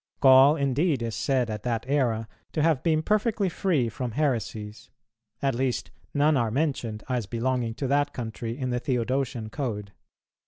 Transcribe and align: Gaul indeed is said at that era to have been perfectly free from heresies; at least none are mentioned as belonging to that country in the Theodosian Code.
Gaul 0.19 0.55
indeed 0.55 1.03
is 1.03 1.15
said 1.15 1.51
at 1.51 1.61
that 1.61 1.85
era 1.87 2.27
to 2.53 2.63
have 2.63 2.81
been 2.81 3.03
perfectly 3.03 3.49
free 3.49 3.87
from 3.87 4.13
heresies; 4.13 4.89
at 5.43 5.53
least 5.53 5.91
none 6.11 6.35
are 6.35 6.49
mentioned 6.49 7.03
as 7.07 7.27
belonging 7.27 7.75
to 7.75 7.85
that 7.85 8.11
country 8.11 8.57
in 8.57 8.71
the 8.71 8.79
Theodosian 8.79 9.51
Code. 9.51 9.91